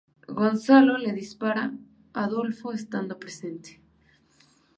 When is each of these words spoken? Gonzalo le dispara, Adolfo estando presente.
Gonzalo 0.39 0.95
le 1.01 1.11
dispara, 1.17 1.65
Adolfo 2.23 2.71
estando 2.79 3.19
presente. 3.19 3.79